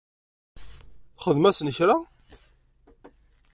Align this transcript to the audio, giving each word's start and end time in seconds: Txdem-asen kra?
Txdem-asen 1.19 1.69
kra? 1.77 1.95